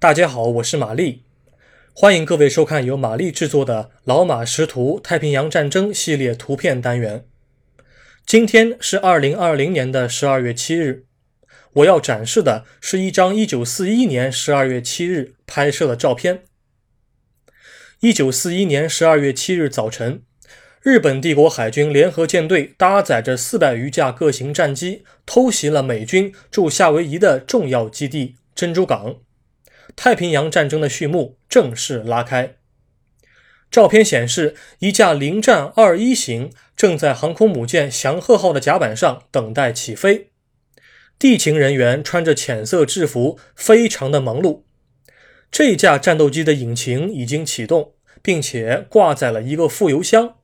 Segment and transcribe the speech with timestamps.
[0.00, 1.24] 大家好，我是玛丽，
[1.92, 7.26] 欢迎各位收看由玛丽制作的《老马识图：太平洋战争》系列图片单元。
[8.24, 11.06] 今天是二零二零年的十二月七日，
[11.72, 16.44] 我要展示的是一张一九四一年十二月七日拍摄的照片。
[17.98, 20.22] 一九四一年十二月七日早晨，
[20.80, 29.16] 日本帝国海军联合舰队搭载着四百余架各型战机，偷袭了美军驻夏威夷的重要基地珍珠港。
[29.96, 32.54] 太平洋战争的序幕正式拉开。
[33.70, 40.30] 照片显示，一架零战二一型正在航空母舰“祥鹤号”的甲板上等待起飞，
[41.18, 44.62] 地勤人员穿着浅色制服，非常的忙碌。
[45.50, 50.36] 这架战斗机的引擎已经启动，并且挂载了一个副油箱，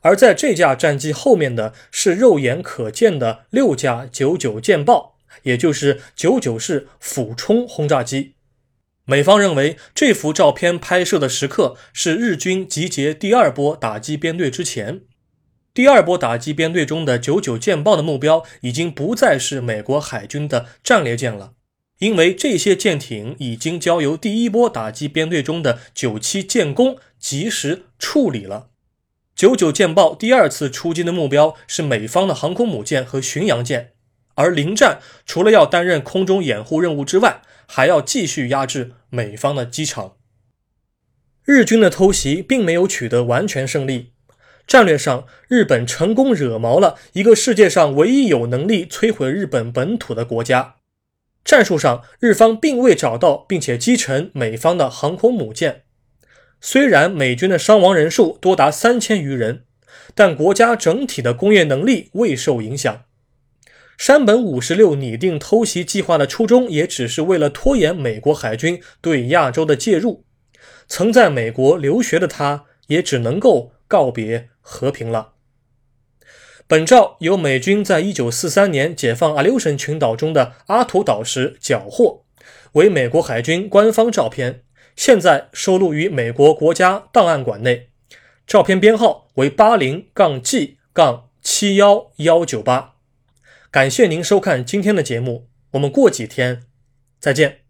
[0.00, 8.34] 而在这架战机后面的是肉眼可见的六架九九舰爆，也就是九九式俯冲轰炸机。
[9.10, 15.00] 美方认为，这幅照片拍摄的时刻是日军集结第二波打击编队之前。
[15.72, 21.52] 第二波打击编队中的九九舰爆的目标已经不再是美国海军的战列舰了，
[22.00, 28.68] 因为这些舰艇已经交由第一波打击编队中的九七舰攻及时处理了。
[29.34, 33.92] 九九舰爆第二次出击的目标是美方的航空母舰和巡洋舰，
[34.34, 40.16] 而零战除了要担任空中掩护任务之外，还要继续压制美方的机场。
[41.44, 44.12] 日军的偷袭并没有取得完全胜利，
[44.66, 50.76] 战略上，日本成功惹毛了一个世界上唯一有能力摧毁日本本土的国家；
[51.42, 55.84] 战术上，日方并未找到并且击沉美方的航空母舰。
[56.60, 59.64] 虽然美军的伤亡人数多达三千余人，
[60.14, 63.04] 但国家整体的工业能力未受影响。
[63.98, 70.24] 山本五十六拟定偷袭计划的初衷，也只是为了拖延美国海军对亚洲的介入。
[70.86, 75.32] 曾在美国留学的他，也只能够告别和平了。
[76.68, 82.22] 本照由美军在一九四三年解放阿留申群岛中的阿图岛时缴获，
[82.74, 84.62] 为美国海军官方照片，
[84.94, 87.88] 现在收录于美国国家档案馆内。
[88.46, 92.97] 照片编号为八零杠 G 杠七幺幺九八。
[93.70, 96.62] 感谢您收看今天的节目，我们过几天
[97.20, 97.67] 再见。